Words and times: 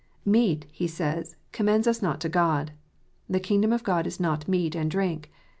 "Meat," 0.25 0.65
he 0.71 0.87
says, 0.87 1.35
"commends 1.51 1.85
us 1.85 2.01
not 2.01 2.19
to 2.21 2.27
God." 2.27 2.71
"The 3.29 3.39
king 3.39 3.61
dom 3.61 3.71
of 3.71 3.83
God 3.83 4.07
is 4.07 4.19
not 4.19 4.47
meat 4.47 4.73
and 4.73 4.89
drink." 4.89 5.29